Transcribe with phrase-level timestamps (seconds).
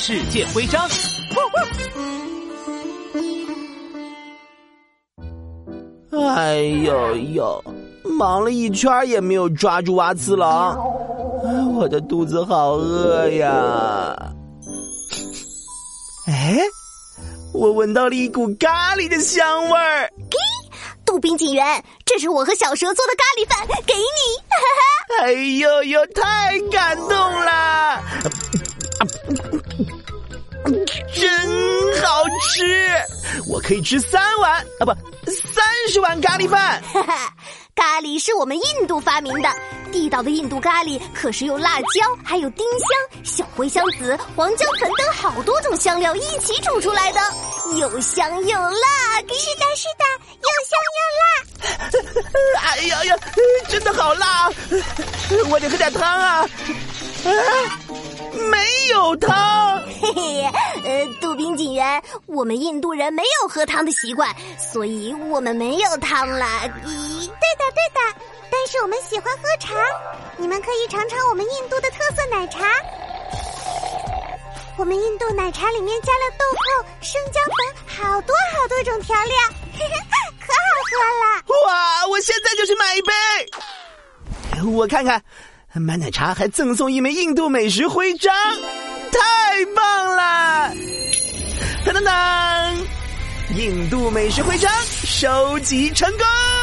[0.00, 0.88] 世界徽章。
[6.36, 7.64] 哎呦呦，
[8.04, 10.78] 忙了一圈也没有抓住瓦次郎，
[11.74, 14.14] 我的肚子好饿呀！
[16.28, 16.58] 哎，
[17.52, 20.08] 我闻到了一股咖喱的香味儿。
[21.04, 24.00] 杜宾警员，这是我和小蛇做的咖喱饭，给你。
[25.20, 28.00] 哎呦呦，太感动了！
[31.28, 32.64] 真好吃，
[33.46, 34.94] 我可以吃三碗啊，不，
[35.30, 36.82] 三十碗咖喱饭。
[37.76, 39.48] 咖喱是我们印度发明的，
[39.92, 42.88] 地道的印度咖喱可是用辣椒、还有丁香、
[43.22, 47.20] 小茴香籽、黄姜粉等好多种香料一起煮出来的，
[47.76, 49.18] 又香又辣。
[49.18, 50.04] 是的，是的，
[50.40, 52.60] 又香又辣。
[52.62, 53.16] 哎呀呀，
[53.68, 54.48] 真的好辣！
[55.50, 56.48] 我得喝点汤啊。
[57.24, 57.30] 啊，
[58.50, 58.58] 没
[58.90, 59.77] 有汤。
[61.78, 66.44] 嘿嘿，呃，杜宾警员，我们印度人没有喝汤的习惯，所以我们没有汤了。
[66.84, 68.00] 咦，对的，对的，
[68.50, 69.74] 但是我们喜欢喝茶，
[70.36, 72.66] 你们可以尝尝我们印度的特色奶茶。
[74.76, 77.56] 我们印度奶茶里面加了豆蔻、生姜等
[77.86, 79.34] 好多好多种调料，
[80.40, 80.58] 可好
[80.90, 81.24] 喝了。
[81.66, 83.12] 哇，我现在就去买一杯。
[84.72, 85.22] 我看看。
[85.74, 88.34] 买奶茶还赠送一枚印度美食徽章，
[89.12, 90.37] 太棒了！
[91.84, 92.86] 噔噔噔，
[93.56, 94.70] 印度美食徽章
[95.04, 96.57] 收集成功。